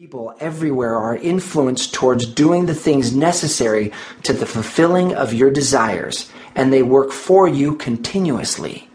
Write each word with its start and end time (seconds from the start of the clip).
People 0.00 0.34
everywhere 0.40 0.96
are 0.96 1.14
influenced 1.14 1.92
towards 1.92 2.24
doing 2.24 2.64
the 2.64 2.74
things 2.74 3.14
necessary 3.14 3.92
to 4.22 4.32
the 4.32 4.46
fulfilling 4.46 5.14
of 5.14 5.34
your 5.34 5.50
desires, 5.50 6.30
and 6.54 6.72
they 6.72 6.82
work 6.82 7.12
for 7.12 7.46
you 7.46 7.74
continuously. 7.74 8.88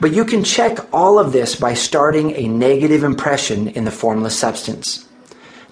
But 0.00 0.12
you 0.12 0.24
can 0.24 0.44
check 0.44 0.78
all 0.94 1.18
of 1.18 1.32
this 1.32 1.56
by 1.56 1.74
starting 1.74 2.36
a 2.36 2.46
negative 2.46 3.02
impression 3.02 3.66
in 3.66 3.84
the 3.84 3.90
formless 3.90 4.38
substance. 4.38 5.08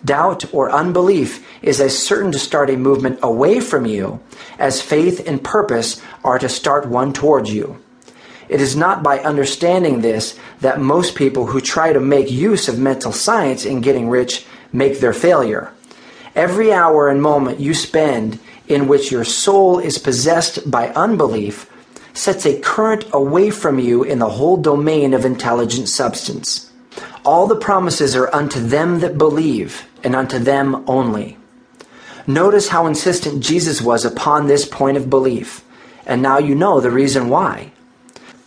Doubt 0.05 0.53
or 0.53 0.73
unbelief 0.73 1.47
is 1.63 1.81
as 1.81 1.97
certain 1.97 2.33
to 2.33 2.39
start 2.41 2.71
a 2.71 2.77
movement 2.77 3.21
away 3.23 3.61
from 3.61 3.87
you 3.87 4.19
as 4.59 4.83
faith 4.83 5.29
and 5.29 5.45
purpose 5.45 6.03
are 6.25 6.41
to 6.41 6.49
start 6.49 6.89
one 6.89 7.13
towards 7.13 7.55
you. 7.55 7.81
It 8.51 8.61
is 8.61 8.75
not 8.75 9.05
by 9.05 9.21
understanding 9.21 10.01
this 10.01 10.37
that 10.61 10.81
most 10.81 11.15
people 11.15 11.47
who 11.47 11.61
try 11.61 11.93
to 11.93 12.01
make 12.01 12.33
use 12.33 12.69
of 12.69 12.81
mental 12.81 13.13
science 13.13 13.65
in 13.65 13.81
getting 13.81 14.09
rich 14.09 14.45
make 14.73 14.99
their 14.99 15.13
failure. 15.13 15.73
Every 16.35 16.73
hour 16.73 17.09
and 17.09 17.23
moment 17.23 17.61
you 17.61 17.75
spend 17.75 18.41
in 18.67 18.89
which 18.89 19.13
your 19.13 19.23
soul 19.23 19.79
is 19.79 19.99
possessed 19.99 20.69
by 20.69 20.89
unbelief 20.89 21.71
sets 22.13 22.45
a 22.45 22.59
current 22.59 23.05
away 23.13 23.51
from 23.51 23.79
you 23.79 24.03
in 24.03 24.19
the 24.19 24.31
whole 24.31 24.57
domain 24.57 25.15
of 25.15 25.25
intelligent 25.25 25.89
substance. 25.89 26.73
All 27.25 27.47
the 27.47 27.55
promises 27.55 28.17
are 28.17 28.35
unto 28.35 28.59
them 28.61 28.99
that 28.99 29.17
believe, 29.17 29.87
and 30.03 30.17
unto 30.17 30.41
them 30.41 30.83
only. 30.89 31.39
Notice 32.27 32.69
how 32.69 32.87
insistent 32.87 33.45
Jesus 33.45 33.81
was 33.81 34.05
upon 34.05 34.49
this 34.49 34.67
point 34.67 34.97
of 34.97 35.09
belief, 35.09 35.63
and 36.05 36.21
now 36.21 36.39
you 36.39 36.57
know 36.57 36.81
the 36.81 36.91
reason 36.91 37.29
why. 37.29 37.71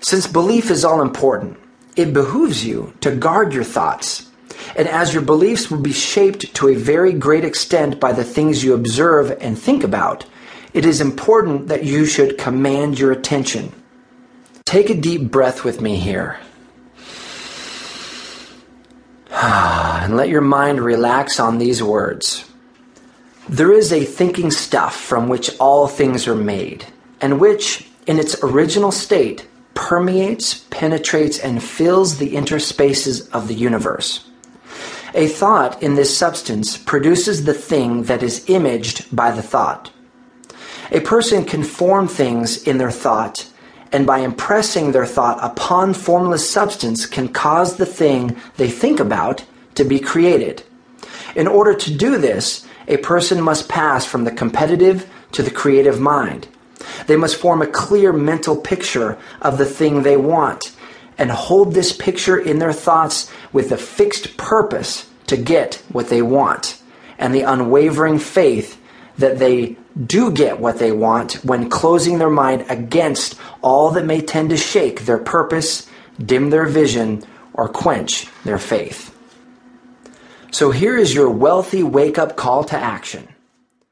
Since 0.04 0.28
belief 0.28 0.70
is 0.70 0.84
all 0.84 1.02
important, 1.02 1.58
it 1.96 2.12
behooves 2.12 2.66
you 2.66 2.94
to 3.00 3.16
guard 3.16 3.54
your 3.54 3.64
thoughts. 3.64 4.30
And 4.76 4.86
as 4.90 5.14
your 5.14 5.24
beliefs 5.24 5.72
will 5.72 5.80
be 5.80 5.94
shaped 5.94 6.54
to 6.56 6.68
a 6.68 6.76
very 6.76 7.14
great 7.14 7.46
extent 7.46 8.02
by 8.02 8.12
the 8.12 8.26
things 8.26 8.66
you 8.66 8.74
observe 8.74 9.32
and 9.40 9.58
think 9.58 9.82
about, 9.82 10.26
it 10.74 10.86
is 10.86 11.00
important 11.00 11.70
that 11.70 11.86
you 11.86 12.06
should 12.06 12.38
command 12.38 13.00
your 13.00 13.14
attention. 13.14 13.72
Take 14.66 14.90
a 14.90 15.00
deep 15.00 15.32
breath 15.32 15.64
with 15.64 15.80
me 15.80 15.96
here. 15.96 16.38
And 20.04 20.18
let 20.18 20.28
your 20.28 20.42
mind 20.42 20.82
relax 20.82 21.40
on 21.40 21.60
these 21.60 21.82
words. 21.82 22.44
There 23.48 23.72
is 23.72 23.94
a 23.94 24.04
thinking 24.04 24.52
stuff 24.52 25.00
from 25.00 25.30
which 25.30 25.58
all 25.60 25.88
things 25.88 26.28
are 26.28 26.36
made, 26.36 26.86
and 27.22 27.40
which, 27.40 27.88
in 28.06 28.20
its 28.20 28.36
original 28.44 28.92
state, 28.92 29.48
permeates, 29.74 30.66
penetrates, 30.70 31.40
and 31.40 31.64
fills 31.64 32.18
the 32.18 32.34
interspaces 32.34 33.30
of 33.32 33.48
the 33.48 33.56
universe. 33.56 34.30
A 35.16 35.28
thought 35.28 35.82
in 35.84 35.96
this 35.96 36.16
substance 36.18 36.78
produces 36.78 37.46
the 37.46 37.54
thing 37.54 38.04
that 38.04 38.24
is 38.24 38.50
imaged 38.50 39.16
by 39.16 39.32
the 39.32 39.44
thought. 39.44 39.92
A 40.92 41.02
person 41.02 41.46
can 41.46 41.64
form 41.64 42.08
things 42.08 42.64
in 42.64 42.78
their 42.78 42.92
thought, 42.92 43.48
and 43.92 44.08
by 44.08 44.20
impressing 44.20 44.92
their 44.92 45.06
thought 45.06 45.38
upon 45.42 45.94
formless 45.94 46.50
substance, 46.50 47.06
can 47.06 47.28
cause 47.28 47.78
the 47.78 47.86
thing 47.86 48.36
they 48.58 48.70
think 48.70 49.00
about 49.00 49.46
to 49.76 49.84
be 49.84 50.00
created. 50.00 50.64
In 51.36 51.48
order 51.48 51.74
to 51.76 51.96
do 51.96 52.18
this, 52.18 52.66
a 52.88 52.98
person 52.98 53.42
must 53.42 53.70
pass 53.70 54.06
from 54.06 54.24
the 54.24 54.32
competitive 54.32 55.10
to 55.32 55.44
the 55.44 55.52
creative 55.52 56.00
mind. 56.00 56.48
They 57.08 57.16
must 57.16 57.36
form 57.36 57.62
a 57.62 57.68
clear 57.68 58.14
mental 58.14 58.56
picture 58.56 59.18
of 59.42 59.58
the 59.58 59.66
thing 59.66 60.04
they 60.04 60.18
want 60.18 60.76
and 61.18 61.32
hold 61.32 61.74
this 61.74 61.94
picture 61.94 62.38
in 62.38 62.60
their 62.60 62.74
thoughts 62.74 63.32
with 63.52 63.72
a 63.72 63.78
fixed 63.78 64.38
purpose 64.38 65.10
to 65.28 65.38
get 65.38 65.76
what 65.90 66.10
they 66.10 66.22
want 66.22 66.82
and 67.18 67.34
the 67.34 67.42
unwavering 67.42 68.20
faith 68.20 68.80
that 69.18 69.40
they 69.40 69.78
do 70.06 70.32
get 70.32 70.60
what 70.60 70.80
they 70.80 70.92
want 70.92 71.34
when 71.46 71.70
closing 71.70 72.18
their 72.18 72.30
mind 72.30 72.66
against 72.70 73.36
all 73.62 73.92
that 73.92 74.06
may 74.06 74.22
tend 74.22 74.50
to 74.50 74.58
shake 74.58 75.02
their 75.06 75.20
purpose, 75.20 75.88
dim 76.24 76.50
their 76.50 76.66
vision, 76.66 77.24
or 77.54 77.68
quench 77.70 78.28
their 78.44 78.58
faith. 78.58 79.16
So 80.52 80.72
here 80.72 80.98
is 80.98 81.14
your 81.14 81.30
wealthy 81.30 81.84
wake 81.84 82.18
up 82.18 82.36
call 82.36 82.64
to 82.66 82.78
action. 82.78 83.28